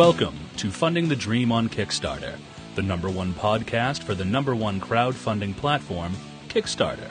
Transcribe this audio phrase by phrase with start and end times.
[0.00, 2.38] Welcome to Funding the Dream on Kickstarter,
[2.74, 6.14] the number one podcast for the number one crowdfunding platform,
[6.48, 7.10] Kickstarter.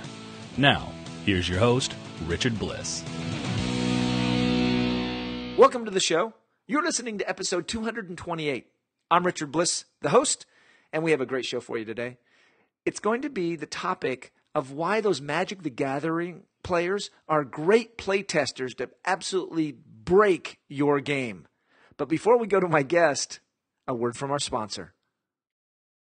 [0.57, 0.91] Now,
[1.23, 1.93] here's your host,
[2.25, 3.03] Richard Bliss.
[5.55, 6.33] Welcome to the show.
[6.65, 8.71] You're listening to episode 228.
[9.11, 10.47] I'm Richard Bliss, the host,
[10.91, 12.17] and we have a great show for you today.
[12.87, 17.99] It's going to be the topic of why those Magic the Gathering players are great
[17.99, 21.45] play testers to absolutely break your game.
[21.99, 23.41] But before we go to my guest,
[23.85, 24.93] a word from our sponsor.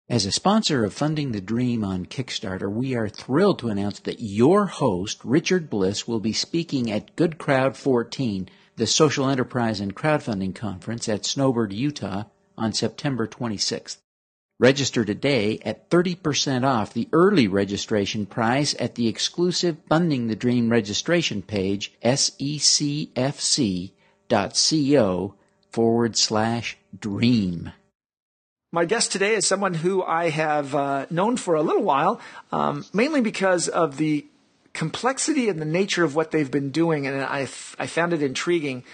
[0.08, 4.20] As a sponsor of Funding the Dream on Kickstarter, we are thrilled to announce that
[4.20, 9.94] your host, Richard Bliss, will be speaking at Good Crowd 14, the social enterprise and
[9.94, 12.24] crowdfunding conference at Snowbird, Utah,
[12.58, 13.98] on September 26th.
[14.58, 20.70] Register today at 30% off the early registration price at the exclusive Funding the Dream
[20.70, 23.94] registration page, secfc.co
[25.74, 27.72] forward slash dream.
[28.70, 32.20] My guest today is someone who I have uh, known for a little while,
[32.52, 34.24] um, mainly because of the
[34.72, 37.08] complexity and the nature of what they've been doing.
[37.08, 38.84] And I, I found it intriguing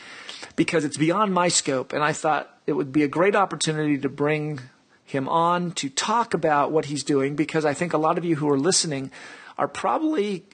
[0.56, 1.92] because it's beyond my scope.
[1.92, 4.60] And I thought it would be a great opportunity to bring
[5.04, 8.36] him on to talk about what he's doing because I think a lot of you
[8.36, 9.10] who are listening
[9.58, 10.46] are probably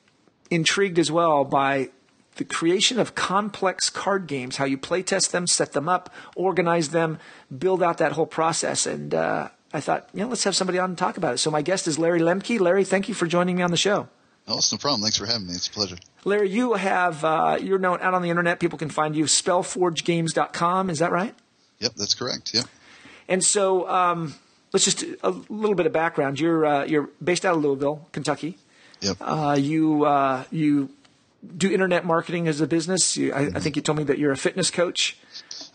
[0.50, 1.90] intrigued as well by
[2.36, 6.90] the creation of complex card games, how you play test them, set them up, organize
[6.90, 7.18] them,
[7.56, 8.86] build out that whole process.
[8.86, 11.38] And uh, I thought, you know, let's have somebody on and talk about it.
[11.38, 12.60] So my guest is Larry Lemke.
[12.60, 14.08] Larry, thank you for joining me on the show.
[14.48, 15.02] Oh, it's no problem.
[15.02, 15.54] Thanks for having me.
[15.54, 15.96] It's a pleasure.
[16.24, 18.60] Larry, you have uh, you're known out on the internet.
[18.60, 20.90] People can find you spellforgegames.com.
[20.90, 21.34] Is that right?
[21.80, 22.54] Yep, that's correct.
[22.54, 22.62] Yeah.
[23.28, 24.34] And so um,
[24.72, 26.38] let's just a little bit of background.
[26.38, 28.56] You're uh, you're based out of Louisville, Kentucky.
[29.00, 29.16] Yep.
[29.20, 30.90] Uh, you uh, you
[31.56, 33.16] do internet marketing as a business.
[33.16, 35.18] You, I, I, think you told me that you're a fitness coach.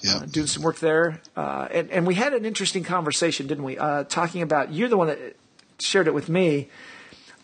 [0.02, 0.16] Yeah.
[0.16, 3.78] Uh, doing some work there, uh, and and we had an interesting conversation, didn't we?
[3.78, 5.36] Uh, talking about you're the one that
[5.80, 6.70] shared it with me.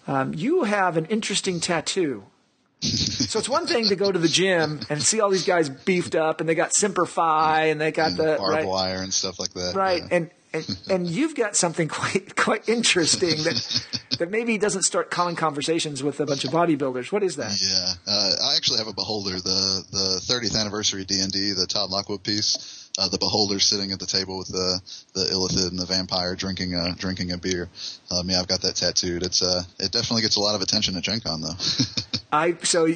[0.07, 2.23] Um, you have an interesting tattoo.
[2.81, 6.15] so it's one thing to go to the gym and see all these guys beefed
[6.15, 9.13] up, and they got Semper Fi, and they got and the barbed right, wire and
[9.13, 9.75] stuff like that.
[9.75, 10.17] Right, yeah.
[10.17, 15.35] and and, and you've got something quite quite interesting that that maybe doesn't start common
[15.35, 17.11] conversations with a bunch of bodybuilders.
[17.11, 17.57] What is that?
[17.61, 21.67] Yeah, uh, I actually have a beholder, the the 30th anniversary D and D, the
[21.67, 22.83] Todd Lockwood piece.
[22.99, 24.81] Uh, the beholder sitting at the table with the
[25.13, 27.69] the illithid and the vampire drinking a drinking a beer.
[28.09, 29.21] Um, yeah, I've got that tattooed.
[29.21, 31.53] It's uh, it definitely gets a lot of attention at Gen Con though.
[32.31, 32.87] I so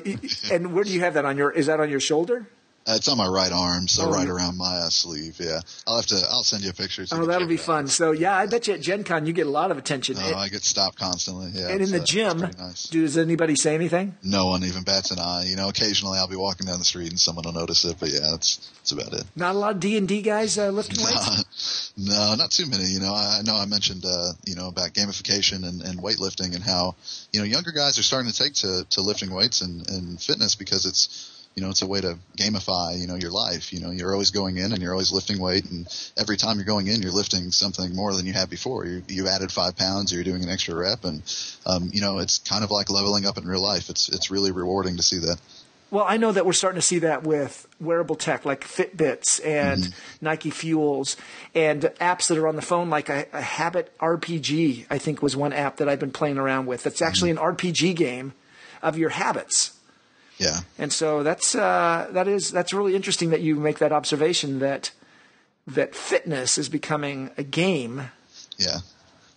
[0.52, 1.52] and where do you have that on your?
[1.52, 2.48] Is that on your shoulder?
[2.88, 5.38] Uh, it's on my right arm, so Oh, right around my uh, sleeve.
[5.40, 6.16] Yeah, I'll have to.
[6.32, 7.06] I'll send you a picture.
[7.06, 7.88] so Oh, that'll be fun.
[7.88, 10.16] So yeah, I bet you at Gen Con you get a lot of attention.
[10.20, 11.52] Oh, I get stopped constantly.
[11.54, 12.90] Yeah, and in the uh, gym, nice.
[12.90, 14.16] does anybody say anything?
[14.24, 15.46] no one even bats an eye.
[15.48, 18.10] You know, occasionally I'll be walking down the street and someone will notice it, but
[18.10, 19.26] yeah, that's that's about it.
[19.36, 21.94] Not a lot of D and D guys uh, lifting weights.
[21.98, 22.86] no, not too many.
[22.86, 26.56] You know, I, I know I mentioned uh, you know about gamification and, and weightlifting
[26.56, 26.96] and how
[27.32, 30.56] you know younger guys are starting to take to, to lifting weights and, and fitness
[30.56, 33.74] because it's you know it's a way to gamify you know your life.
[33.74, 35.86] You know, you're always going in and you're always lifting weight, and
[36.18, 38.86] every time you're going in, you're lifting something more than you had before.
[38.86, 41.22] You you added five pounds, or you're doing an extra rep, and
[41.66, 43.90] um, you know it's kind of like leveling up in real life.
[43.90, 45.38] It's it's really rewarding to see that.
[45.90, 49.84] Well, I know that we're starting to see that with wearable tech like Fitbits and
[49.84, 50.26] Mm-hmm.
[50.26, 51.18] Nike Fuels
[51.54, 54.86] and apps that are on the phone, like a, a Habit RPG.
[54.90, 56.88] I think was one app that I've been playing around with.
[56.88, 57.46] It's actually Mm-hmm.
[57.46, 58.34] an RPG game
[58.82, 59.74] of your habits.
[60.42, 60.62] Yeah.
[60.80, 64.92] And so that's uh, that is that's really interesting that you make that observation that
[65.68, 68.10] that fitness is becoming a game.
[68.58, 68.80] Yeah.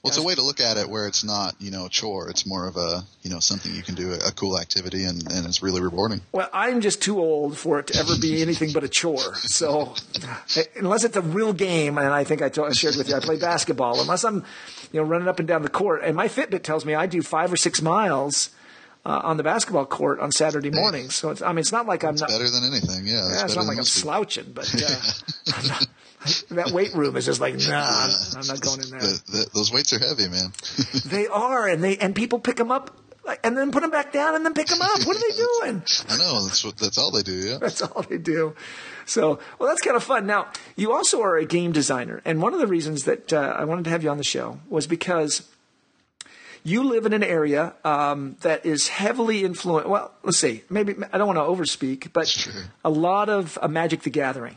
[0.03, 2.29] Well, it's a way to look at it where it's not, you know, a chore.
[2.29, 5.33] It's more of a, you know, something you can do, a, a cool activity, and,
[5.33, 6.21] and it's really rewarding.
[6.31, 9.35] Well, I'm just too old for it to ever be anything but a chore.
[9.37, 9.95] So,
[10.77, 13.21] unless it's a real game, and I think I, told, I shared with you, I
[13.21, 13.99] play basketball.
[13.99, 14.45] Unless I'm,
[14.93, 17.23] you know, running up and down the court, and my Fitbit tells me I do
[17.23, 18.51] five or six miles
[19.05, 21.15] uh, on the basketball court on Saturday mornings.
[21.15, 22.31] So, it's, I mean, it's not like I'm It's not.
[22.31, 23.07] better than anything.
[23.07, 23.29] Yeah.
[23.31, 25.87] Yeah, it's not like I'm slouching, but uh, not-
[26.51, 28.11] that weight room is just like, nah, I'm,
[28.41, 29.01] I'm not going in there.
[29.01, 30.53] The, the, those weights are heavy, man.
[31.05, 32.97] They are, and they and people pick them up,
[33.27, 35.05] like, and then put them back down, and then pick them up.
[35.07, 35.83] What are they doing?
[36.09, 36.43] I know.
[36.45, 36.79] That's what.
[36.79, 37.33] That's all they do.
[37.35, 37.59] Yeah.
[37.59, 38.55] That's all they do.
[39.05, 40.27] So, well, that's kind of fun.
[40.27, 43.65] Now, you also are a game designer, and one of the reasons that uh, I
[43.65, 45.47] wanted to have you on the show was because
[46.65, 49.89] you live in an area um, that is heavily influenced.
[49.89, 50.63] Well, let's see.
[50.71, 52.49] Maybe I don't want to overspeak, but
[52.85, 54.57] a lot of uh, Magic the Gathering.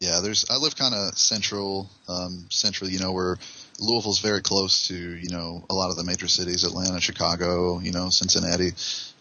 [0.00, 0.44] Yeah, there's.
[0.48, 2.90] I live kind of central, um, central.
[2.90, 3.36] You know, where
[3.80, 7.92] Louisville's very close to you know a lot of the major cities, Atlanta, Chicago, you
[7.92, 8.70] know, Cincinnati.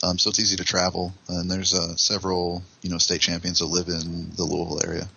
[0.04, 3.66] Um, so it's easy to travel, and there's uh, several you know state champions that
[3.66, 5.08] live in the Louisville area.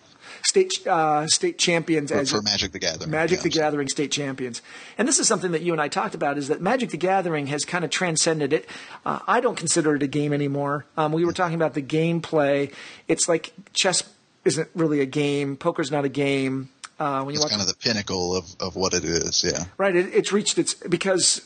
[0.42, 3.10] State uh, state champions for, as for Magic the Gathering.
[3.10, 4.62] Magic yeah, the Gathering state champions.
[4.98, 7.46] And this is something that you and I talked about is that Magic the Gathering
[7.48, 8.66] has kind of transcended it.
[9.04, 10.86] Uh, I don't consider it a game anymore.
[10.96, 12.72] Um, we were talking about the gameplay.
[13.08, 14.02] It's like chess
[14.44, 16.70] isn't really a game, poker's not a game.
[16.98, 19.42] Uh, when you It's watch kind of the pinnacle of, of what it is.
[19.42, 19.64] Yeah.
[19.78, 21.40] Right, it, it's reached its because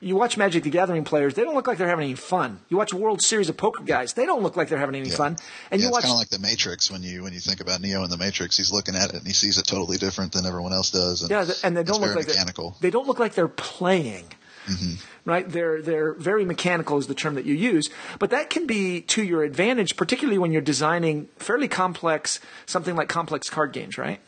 [0.00, 2.60] you watch Magic the Gathering players, they don't look like they're having any fun.
[2.68, 5.16] You watch World Series of Poker guys, they don't look like they're having any Yeah.
[5.16, 5.36] fun.
[5.70, 7.60] And yeah, you it's watch kind of like the Matrix when you when you think
[7.60, 8.56] about Neo in the Matrix.
[8.56, 11.22] He's looking at it and he sees it totally different than everyone else does.
[11.22, 12.76] And Yeah, and they don't look like they're- mechanical.
[12.80, 14.26] They don't look like they're playing.
[14.66, 14.94] Mm-hmm.
[15.24, 15.48] Right?
[15.48, 19.22] They're they're very mechanical is the term that you use, but that can be to
[19.22, 24.20] your advantage, particularly when you're designing fairly complex something like complex card games, right?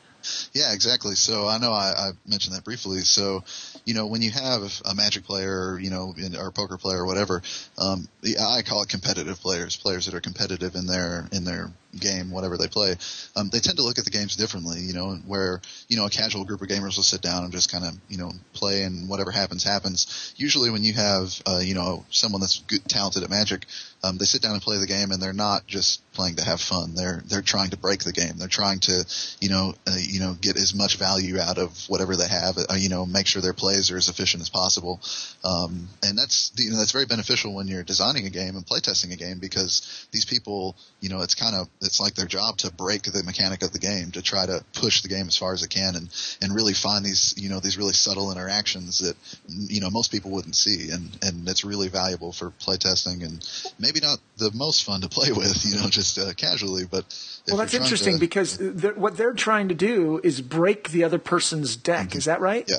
[0.52, 1.14] Yeah, exactly.
[1.14, 3.00] So I know I, I mentioned that briefly.
[3.00, 3.44] So,
[3.84, 6.98] you know, when you have a Magic player, or, you know, in, or poker player
[7.02, 7.42] or whatever,
[7.78, 11.70] um, the- I call it competitive players, players that are competitive in their in their
[11.98, 12.96] game, whatever they play.
[13.34, 14.80] Um, they tend to look at the games differently.
[14.80, 17.70] You know, where you know a casual group of gamers will sit down and just
[17.70, 20.32] kind of you know play, and whatever happens happens.
[20.36, 23.66] Usually, when you have uh, you know someone that's good, talented at Magic,
[24.02, 26.60] um, they sit down and play the game, and they're not just playing to have
[26.60, 26.94] fun.
[26.94, 28.34] They're they're trying to break the game.
[28.36, 29.04] They're trying to
[29.40, 32.56] you know uh, you know get as much value out of whatever they have.
[32.58, 35.00] Uh, you know, make sure their plays are as efficient as possible.
[35.44, 39.12] Um, and that's you know that's very beneficial when you're designing a game and playtesting
[39.12, 42.72] a game because these people you know it's kind of it's like their job to
[42.72, 45.62] break the mechanic of the game to try to push the game as far as
[45.62, 46.08] it can and
[46.42, 49.16] and really find these you know these really subtle interactions that
[49.48, 53.46] you know most people wouldn't see and and it's really valuable for playtesting and
[53.78, 57.04] maybe not the most fun to play with you know just uh, casually but
[57.48, 61.18] Well, that's interesting to- because they're, what they're trying to do is break the other
[61.18, 62.14] person's deck.
[62.14, 62.64] Is that right?
[62.68, 62.76] Yeah.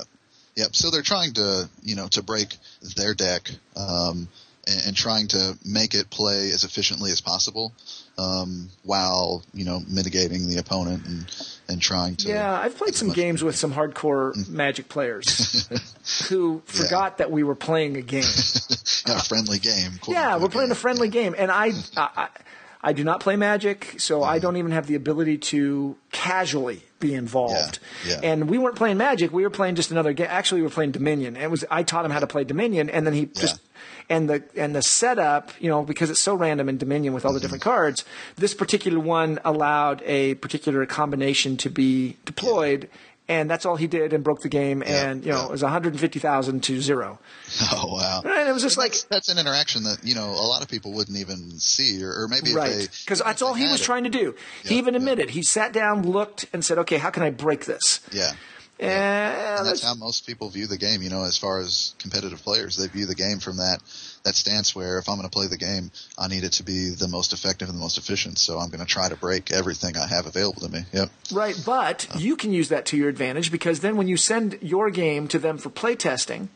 [0.56, 0.76] Yep.
[0.76, 2.56] So they're trying to, you know, to break
[2.96, 4.30] their deck, um,
[4.68, 7.74] and, and trying to make it play as efficiently as possible,
[8.22, 12.30] um, while, you know, mitigating the opponent and, and trying to.
[12.30, 15.68] Yeah, I've played some games with some hardcore Magic players
[16.30, 18.24] who forgot that we were playing a game.
[19.08, 19.92] a friendly game.
[20.08, 22.28] Yeah, we're playing a friendly game, and I, I,
[22.84, 27.14] I- do not play Magic, so I don't even have the ability to casually be
[27.14, 27.80] involved.
[28.06, 28.20] Yeah, yeah.
[28.32, 30.28] And we weren't playing Magic; we were playing just another game.
[30.30, 31.36] Actually, we were playing Dominion.
[31.36, 33.60] And it was I taught him how to play Dominion, and then he just.
[34.10, 37.32] And the and the setup, you know, because it's so random in Dominion with all
[37.32, 37.44] the Mm-hmm.
[37.46, 38.04] different cards,
[38.36, 42.90] this particular one allowed a particular combination to be deployed,
[43.32, 45.46] and that's all he did, and broke the game, Yeah, and you know, yeah.
[45.46, 47.20] it was one hundred fifty thousand to zero.
[47.74, 48.22] Oh wow.
[48.24, 50.68] And it was just like that's, that's an interaction that you know a lot of
[50.70, 53.84] people wouldn't even see, or, or maybe right because that's all he was it.
[53.84, 55.00] trying to do he Yeah, even yeah.
[55.00, 58.32] admitted he sat down looked and said okay how can i break this Yeah.
[58.82, 62.42] And And that's how most people view the game, you know, as far as competitive
[62.44, 62.78] players.
[62.78, 63.80] They view the game from that,
[64.24, 66.90] that stance where if I'm going to play the game, I need it to be
[66.90, 68.38] the most effective and the most efficient.
[68.40, 70.82] So I'm going to try to break everything I have available to me.
[70.94, 71.10] Yep.
[71.32, 74.90] right but you can use that to your advantage because then when you send your
[74.90, 76.48] game to them for playtesting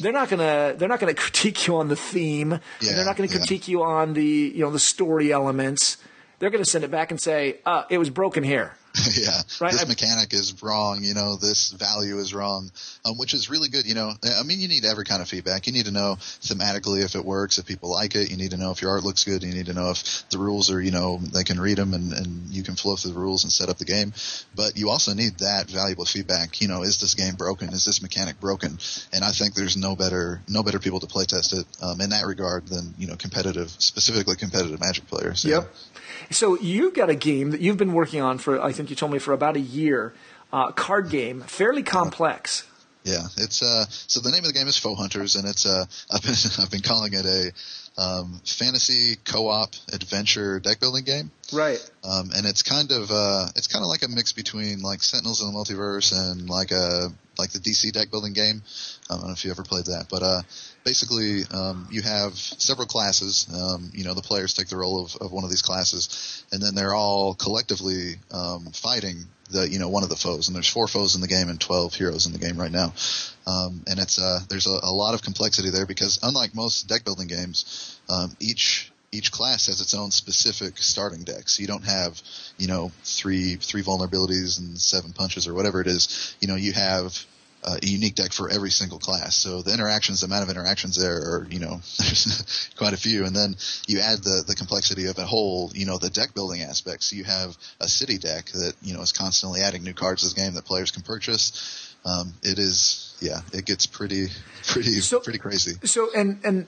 [0.00, 3.16] they're not gonna they're not gonna critique you on the theme and Yeah, they're not
[3.16, 3.36] gonna yeah.
[3.38, 5.98] critique you on the you know the story elements
[6.38, 8.74] they're gonna send it back and say uh, it was broken here
[9.16, 9.40] yeah.
[9.60, 11.02] Right, This I- mechanic is wrong.
[11.02, 12.70] You know, this value is wrong,
[13.04, 13.86] um, which is really good.
[13.86, 15.66] You know, I mean, you need every kind of feedback.
[15.66, 18.30] You need to know thematically if it works, if people like it.
[18.30, 19.42] You need to know if your art looks good.
[19.42, 22.12] You need to know if the rules are, you know, they can read them and,
[22.12, 24.12] and you can flow through the rules and set up the game.
[24.54, 26.60] But you also need that valuable feedback.
[26.60, 27.70] You know, is this game broken?
[27.70, 28.78] Is this mechanic broken?
[29.12, 32.10] And I think there's no better, no better people to play test it um, in
[32.10, 35.44] that regard than you know, competitive, specifically competitive Magic players.
[35.44, 35.72] Yep.
[36.30, 39.12] So you've got a game that you've been working on for, I think you told
[39.12, 40.14] me, for about a year.
[40.52, 42.66] Uh, card game, fairly complex.
[43.04, 43.86] Yeah, it's uh.
[43.88, 45.86] So the name of the game is Foe Hunters, and it's uh.
[46.10, 47.52] I've been I've been calling it a
[47.98, 51.30] um, fantasy co-op adventure deck building game.
[51.52, 51.78] Right.
[52.04, 55.42] Um, and it's kind of uh, it's kind of like a mix between like Sentinels
[55.42, 58.62] in the Multiverse and like a like the DC deck building game.
[59.10, 60.42] I don't know if you ever played that, but uh,
[60.84, 63.46] basically um, you have several classes.
[63.52, 66.62] Um, you know, the players take the role of, of one of these classes, and
[66.62, 70.48] then they're all collectively um, fighting the you know one of the foes.
[70.48, 72.94] And there's four foes in the game and twelve heroes in the game right now.
[73.46, 77.04] Um, and it's uh, there's a, a lot of complexity there because unlike most deck
[77.04, 81.48] building games, um, each each class has its own specific starting deck.
[81.48, 82.20] So you don't have,
[82.56, 86.34] you know, three three vulnerabilities and seven punches or whatever it is.
[86.40, 87.16] You know, you have
[87.62, 89.36] uh, a unique deck for every single class.
[89.36, 93.24] So the interactions, the amount of interactions there are, you know, there's quite a few.
[93.26, 93.54] And then
[93.86, 97.04] you add the, the complexity of a whole, you know, the deck building aspect.
[97.04, 100.34] So you have a city deck that, you know, is constantly adding new cards to
[100.34, 101.94] the game that players can purchase.
[102.04, 104.26] Um, it is, yeah, it gets pretty,
[104.66, 105.74] pretty, So- pretty crazy.
[105.84, 106.66] So and and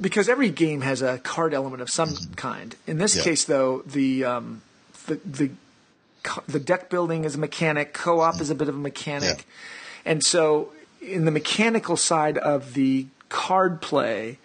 [0.00, 2.74] because every game has a card element of some kind.
[2.86, 3.16] In this.
[3.16, 3.22] Yeah.
[3.22, 4.62] case, though, the um,
[5.06, 5.50] the the
[6.46, 9.46] the deck building is a mechanic, co-op is a bit of a mechanic,
[10.04, 14.38] and so in the mechanical side of the card play,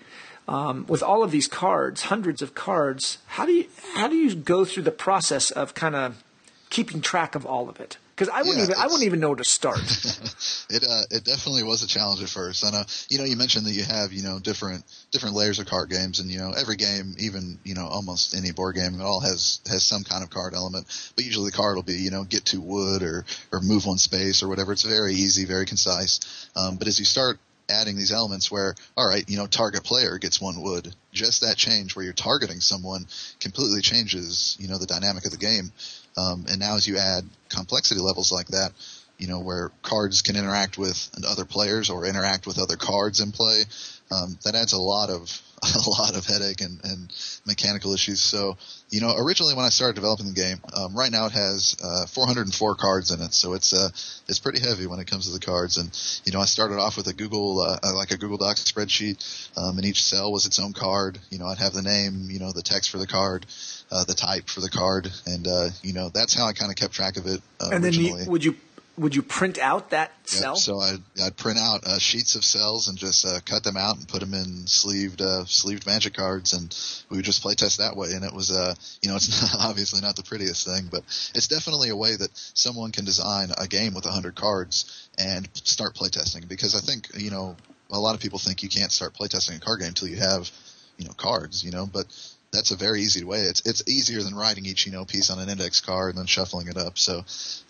[0.48, 4.36] um, with all of these cards, hundreds of cards, how do you how do you
[4.36, 6.24] go through the process of kind of
[6.70, 7.98] keeping track of all of it?
[8.20, 9.80] Because I wouldn't Yeah, even I wouldn't even know where to start.
[10.70, 12.66] it uh, it definitely was a challenge at first.
[12.66, 15.68] I know you know you mentioned that you have you know different different layers of
[15.68, 19.06] card games, and you know every game, even you know almost any board game, at
[19.06, 20.86] all has has some kind of card element.
[21.16, 23.24] But usually the card will be you know get two wood or
[23.54, 24.74] or move one space or whatever.
[24.74, 26.20] It's very easy, very concise.
[26.58, 30.18] Um, but as you start adding these elements where all right you know target player
[30.18, 33.06] gets one wood just that change where you're targeting someone
[33.40, 35.72] completely changes you know the dynamic of the game
[36.20, 38.72] um, and now as you add complexity levels like that
[39.20, 43.34] you know, where cards can interact with other players or interact with other cards in
[43.34, 43.64] play.
[44.12, 45.42] Um, that adds a lot of
[45.86, 47.14] a lot of headache and, and
[47.46, 48.22] mechanical issues.
[48.22, 48.58] So,
[48.90, 52.06] you know, originally when I started developing the game, um, right now it has uh,
[52.06, 53.90] 404 cards in it, so it's uh,
[54.30, 55.78] it's pretty heavy when it comes to the cards.
[55.78, 55.92] And
[56.24, 59.20] you know, I started off with a Google uh, uh, like a Google Docs spreadsheet,
[59.58, 61.20] um, and each cell was its own card.
[61.30, 63.46] You know, I'd have the name, you know, the text for the card,
[63.92, 66.76] uh, the type for the card, and uh, you know, that's how I kind of
[66.76, 68.56] kept track of it uh, and then you, would you
[69.00, 70.56] would you print out that Yep, cell?
[70.58, 73.98] So I'd, I'd print out uh, sheets of cells and just uh, cut them out
[73.98, 76.76] and put them in sleeved uh, sleeved magic cards, and
[77.10, 78.12] we would just play test that way.
[78.12, 81.02] And it was, uh, you know, it's not, obviously not the prettiest thing, but
[81.34, 85.96] it's definitely a way that someone can design a game with 100 cards and start
[85.96, 86.48] playtesting.
[86.48, 87.56] Because I think, you know,
[87.90, 90.52] a lot of people think you can't start playtesting a card game until you have,
[90.98, 92.06] you know, cards, you know, but
[92.52, 93.42] that's a very easy way.
[93.42, 96.26] It's it's easier than writing each you know piece on an index card and then
[96.26, 96.98] shuffling it up.
[96.98, 97.20] So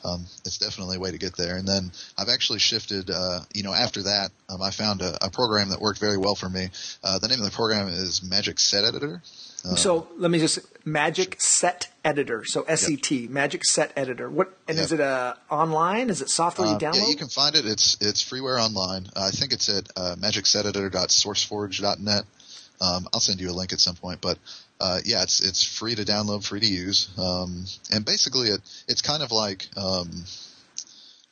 [0.05, 1.57] um, it's definitely a way to get there.
[1.57, 3.09] And then I've actually shifted.
[3.09, 6.35] Uh, you know, after that, um, I found a, a program that worked very well
[6.35, 6.69] for me.
[7.03, 9.21] Uh, the name of the program is Magic Set Editor.
[9.65, 12.45] Uh, so let me just Magic Set Editor.
[12.45, 14.29] So S E T Magic Set Editor.
[14.29, 15.09] What and is it Yep.
[15.09, 16.09] uh, online?
[16.09, 16.95] Is it software you Um, download?
[17.01, 17.65] Yeah, you can find it.
[17.65, 19.07] It's it's freeware online.
[19.13, 22.23] Uh, I think it's at uh, magicseteditor.sourceforge.net.
[22.81, 24.37] Um, I'll send you a link at some point, but
[24.79, 29.01] uh, yeah, it's it's free to download, free to use, um, and basically it it's
[29.01, 30.09] kind of like um,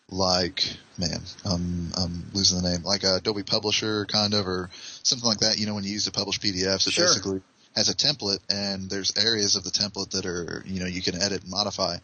[0.10, 0.64] like
[0.98, 4.70] man, I'm I'm losing the name, like a Adobe Publisher kind of, or
[5.04, 5.60] something like that.
[5.60, 7.06] You know, when you use to publish PDFs, it Sure.
[7.06, 7.42] basically
[7.76, 11.22] has a template, and there's areas of the template that are you know you can
[11.22, 11.98] edit and modify.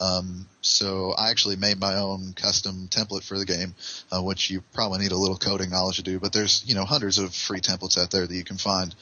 [0.00, 3.74] Um, so I actually made my own custom template for the game,
[4.12, 6.20] uh, which you probably need a little coding knowledge to do.
[6.20, 8.94] But there's you know hundreds of free templates out there that you can find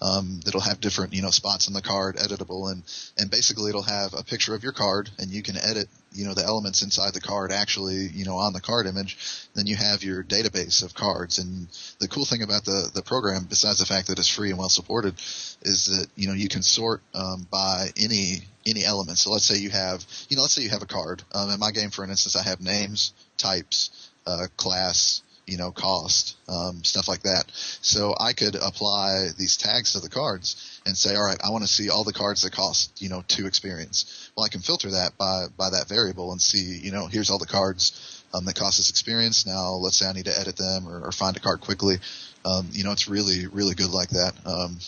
[0.00, 2.82] um, that'll have different you know spots on the card editable, and
[3.18, 6.34] and basically it'll have a picture of your card, and you can edit you know
[6.34, 9.16] the elements inside the card actually you know on the card image.
[9.54, 13.46] Then you have your database of cards, and the cool thing about the the program,
[13.48, 15.14] besides the fact that it's free and well supported,
[15.62, 19.18] is that you know you can sort um, by any any element.
[19.18, 21.22] So let's say you have you know let's say you have a card.
[21.32, 26.34] Um, in my game, for instance, I have names, types, uh, class, you know, cost,
[26.48, 27.44] um, stuff like that.
[27.82, 31.62] So I could apply these tags to the cards and say, all right, I want
[31.62, 34.30] to see all the cards that cost, you know, two experience.
[34.34, 37.38] Well, I can filter that by, by that variable and see, you know, here's all
[37.38, 39.44] the cards, um, that cost us experience.
[39.46, 41.96] Now let's say I need to edit them or, or find a card quickly.
[42.46, 44.32] Um, you know, it's really, really good like that.
[44.46, 44.78] Um,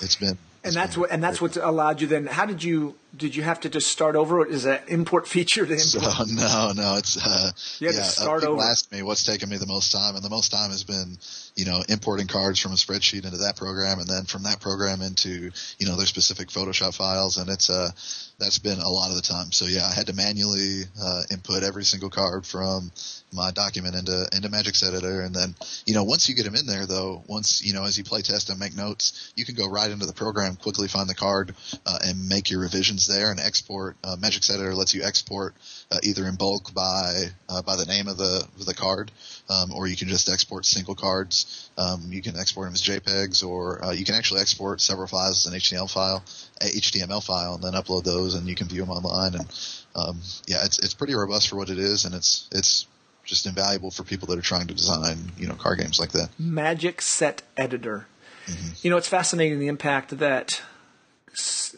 [0.00, 2.26] it's been, and that's been what and that's what allowed you then.
[2.26, 4.46] How did you did you have to just start over?
[4.46, 6.28] Is that import feature to So import?
[6.34, 8.06] no, no, it's uh, You had to yeah.
[8.06, 8.62] start people over.
[8.62, 11.18] ask me what's taken me the most time, and the most time has been,
[11.56, 15.02] you know, importing cards from a spreadsheet into that program, and then from that program
[15.02, 17.90] into, you know, their specific Photoshop files, and it's uh,
[18.38, 19.50] that's been a lot of the time.
[19.52, 22.92] So yeah, I had to manually uh, input every single card from
[23.32, 26.54] my document into into Magic Set Editor, and then, you know, once you get them
[26.54, 29.54] in there, though, once you know, as you play test and make notes, you can
[29.54, 31.54] go right into the program, quickly find the card,
[31.86, 33.96] uh, and make your revisions there and export.
[34.04, 35.54] Uh, Magic Set Editor lets you export
[35.90, 39.10] uh, either in bulk by uh, by the name of the of the card,
[39.48, 41.70] um, or you can just export single cards.
[41.76, 45.46] Um, you can export them as JPEGs, or uh, you can actually export several files
[45.46, 46.22] as an HTML file,
[46.60, 49.34] HTML file, and then upload those, and you can view them online.
[49.34, 49.46] And
[49.94, 52.86] um, yeah, it's it's pretty robust for what it is, and it's it's
[53.24, 56.28] just invaluable for people that are trying to design you know card games like that.
[56.38, 58.06] Magic Set Editor.
[58.46, 58.68] Mm-hmm.
[58.82, 60.62] You know, it's fascinating the impact that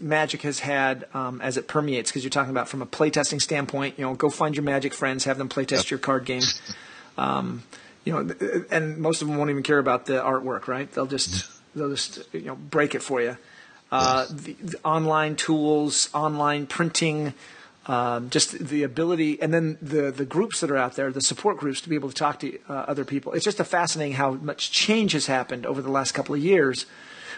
[0.00, 2.10] Magic has had um, as it permeates.
[2.10, 3.98] Because you're talking about from a playtesting standpoint.
[3.98, 5.90] You know, go find your Magic friends, have them playtest Yep.
[5.90, 6.42] your card game.
[7.18, 7.62] Um,
[8.04, 8.34] you know,
[8.70, 10.90] and most of them won't even care about the artwork, right?
[10.92, 11.78] They'll just Mm-hmm.
[11.78, 13.36] they'll just you know break it for you.
[13.90, 17.34] Uh, the, the online tools, online printing,
[17.86, 21.58] um, just the ability, and then the the groups that are out there, the support
[21.58, 23.32] groups, to be able to talk to uh, other people.
[23.34, 26.86] It's just a fascinating how much change has happened over the last couple of years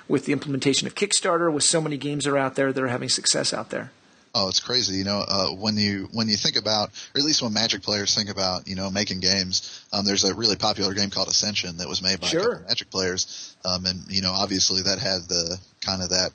[0.08, 2.88] with the implementation of Kickstarter, with so many games that are out there that are
[2.88, 3.90] having success out there.
[4.36, 4.96] Oh, it's crazy.
[4.96, 8.14] You know, uh, when you when you think about, or at least when Magic players
[8.16, 11.88] think about, you know, making games, um, there's a really popular game called Ascension that
[11.88, 12.40] was made by Sure.
[12.40, 16.10] a couple of Magic players, um, and you know, obviously that had the kind of
[16.10, 16.32] that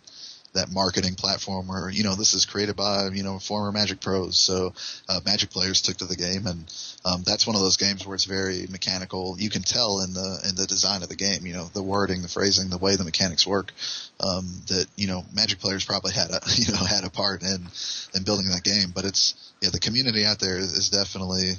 [0.53, 4.37] that marketing platform where you know this is created by you know former Magic pros,
[4.37, 4.73] so
[5.07, 6.71] uh, Magic players took to the game, and
[7.05, 9.35] um, that's one of those games where it's very mechanical.
[9.37, 12.21] You can tell in the in the design of the game, you know, the wording,
[12.21, 13.71] the phrasing, the way the mechanics work,
[14.19, 17.67] um, that you know Magic players probably had a you know had a part in
[18.15, 18.91] in building that game.
[18.93, 21.51] But it's yeah, the community out there is, definitely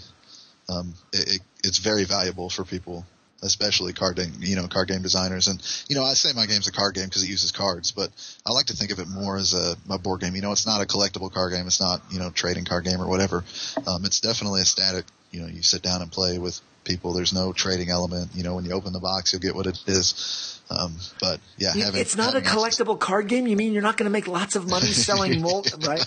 [0.69, 3.05] um, it, it, it's very valuable for people
[3.43, 5.49] especially card game, you know, card game designers.
[5.49, 8.11] And, you know, I say my game's a card game because it uses cards, but
[8.47, 10.37] I like to think of it more as a, a board game.
[10.37, 11.67] You know, it's not a collectible card game.
[11.67, 13.45] It's not, you know, trading card game or whatever.
[13.87, 17.13] Um, it's definitely a static, you know, you sit down and play with people.
[17.13, 18.31] There's no trading element.
[18.35, 20.61] You know, when you open the box, you'll get what it is.
[20.71, 23.47] Um, but yeah, You- having, it's not a having access- collectible card game.
[23.47, 26.05] You mean you're not going to make lots of money selling mold, right?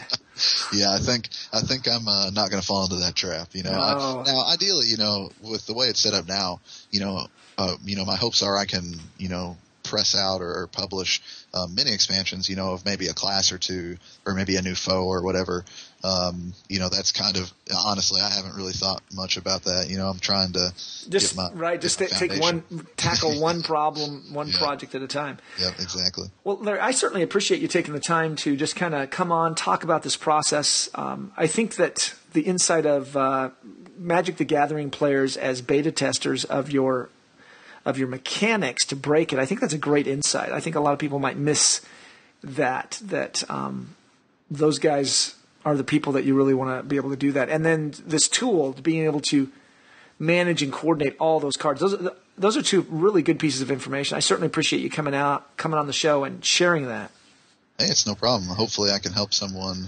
[0.73, 3.49] yeah, I think I think I'm uh, not going to fall into that trap.
[3.53, 3.77] You know, No.
[3.79, 6.59] I, now ideally, you know, with the way it's set up now,
[6.91, 7.27] you know,
[7.57, 9.57] uh, you know, my hopes are I can, you know,
[9.93, 11.21] press out or, or publish
[11.53, 14.73] um, mini expansions, you know, of maybe a class or two, or maybe a new
[14.73, 15.63] foe or whatever.
[16.03, 17.53] Um, you know, that's kind of
[17.85, 19.85] honestly, I haven't really thought much about that.
[19.89, 20.73] You know, I'm trying to
[21.09, 21.79] Just my, right.
[21.79, 22.63] Just ta- take one,
[22.97, 24.57] tackle one problem, one Yeah.
[24.57, 25.37] project at a time.
[25.59, 26.27] Yeah, exactly.
[26.43, 29.53] Well, Larry, I certainly appreciate you taking the time to just kind of come on,
[29.55, 30.89] talk about this process.
[30.95, 33.51] Um, I think that the insight of uh,
[33.95, 37.09] Magic the Gathering players as beta testers of your
[37.85, 40.51] of your mechanics to break it, I think that's a great insight.
[40.51, 41.81] I think a lot of people might miss
[42.43, 43.95] that that um,
[44.49, 45.35] those guys
[45.65, 47.49] are the people that you really want to be able to do that.
[47.49, 49.49] And then this tool, being able to
[50.19, 51.79] manage and coordinate all those cards.
[51.79, 54.17] Those are, those are two really good pieces of information.
[54.17, 57.11] I certainly appreciate you coming out, coming on the show, and sharing that.
[57.77, 58.55] Hey, it's no problem.
[58.55, 59.87] Hopefully, I can help someone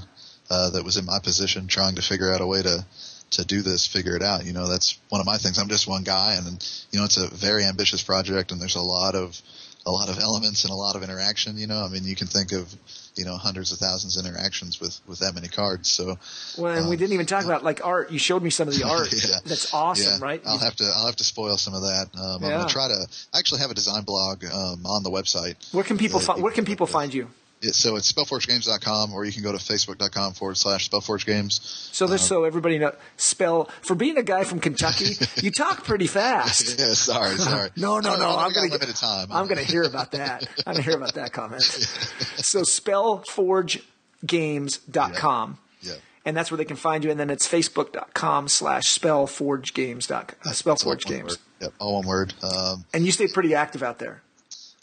[0.50, 2.86] uh, that was in my position trying to figure out a way to
[3.32, 4.46] to do this, figure it out.
[4.46, 5.58] You know, that's one of my things.
[5.58, 6.46] I'm just one guy, and
[6.92, 9.40] you know, it's a very ambitious project, and there's a lot of
[9.88, 11.58] a lot of elements and a lot of interaction.
[11.58, 12.74] You know, I mean, you can think of
[13.16, 15.90] you know hundreds of thousands of interactions with with that many cards.
[15.90, 16.18] So
[16.58, 18.12] Well, and we didn't even talk about like art.
[18.12, 19.12] You showed me some of the art.
[19.12, 19.40] Yeah.
[19.46, 20.42] That's awesome, yeah, right?
[20.46, 22.10] I'll have to I'll have to spoil some of that.
[22.18, 25.56] Um, I'm gonna try to I actually have a design blog um, on the website.
[25.74, 27.30] where can people Uh, fi- where can people find you?
[27.66, 31.60] It, so it's spellforgegames.com, or you can go to facebook.com forward slash spellforgegames.
[31.94, 36.08] So this, so everybody know, spell for being a guy from Kentucky, you talk pretty
[36.08, 36.80] fast.
[36.86, 37.70] Yeah, sorry, sorry.
[37.78, 38.38] No, no, no.
[38.38, 39.28] I'm gonna limited time.
[39.32, 40.48] I'm gonna hear about that.
[40.66, 41.62] I'm gonna hear about that comment.
[41.64, 45.58] So spellforgegames.com.
[45.82, 45.94] Yeah.
[46.26, 47.12] And that's where they can find you.
[47.12, 50.10] And then it's facebook.com slash spellforgegames.
[50.12, 51.38] Uh, spellforgegames.
[51.62, 52.34] Yep, all one word.
[52.44, 54.22] Um, And you stay pretty active out there.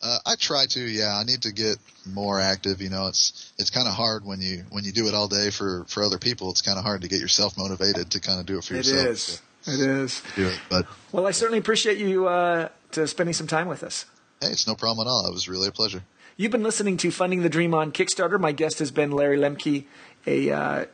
[0.02, 0.80] Uh, I try to.
[0.80, 1.76] Yeah, I need to get
[2.12, 2.80] more active.
[2.82, 5.50] You know, it's it's kind of hard when you when you do it all day
[5.50, 6.50] for for other people.
[6.50, 8.78] It's kind of hard to get yourself motivated to kind of do it for It
[8.86, 9.06] yourself.
[9.06, 9.42] is.
[9.62, 10.22] So It is.
[10.34, 14.06] do it, but Well, I certainly appreciate you uh, to spending some time with us.
[14.40, 15.26] hey, it's no problem at all.
[15.26, 16.02] It was really a pleasure.
[16.36, 18.40] You've been listening to Funding the Dream on Kickstarter.
[18.40, 19.84] My guest has been Larry Lemke,
[20.26, 20.84] a uh,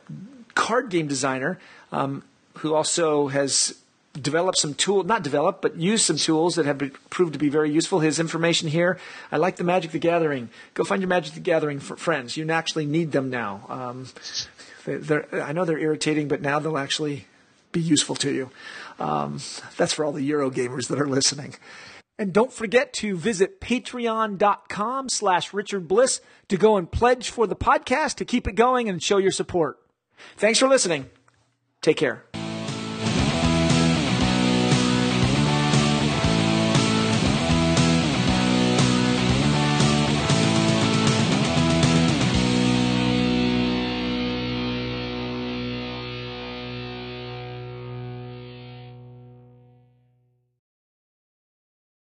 [0.53, 1.57] card game designer
[1.91, 2.23] um,
[2.57, 3.73] who also has
[4.13, 7.49] developed some tool, not develop, but use some tools that have been, proved to be
[7.49, 7.99] very useful.
[7.99, 8.99] His information here.
[9.31, 10.49] I like the Magic the Gathering.
[10.73, 12.37] Go find your Magic the Gathering friends.
[12.37, 13.65] You actually need them now.
[13.69, 14.07] Um,
[14.87, 17.27] I know they're irritating, but now they'll actually
[17.71, 18.49] be useful to you.
[18.99, 19.39] Um,
[19.77, 21.55] that's for all the Euro gamers that are listening.
[22.17, 26.19] And don't forget to visit patreon.com slash Richard Bliss
[26.49, 29.79] to go and pledge for the podcast to keep it going and show your support.
[30.35, 31.09] Thanks for listening.
[31.81, 32.25] Take care.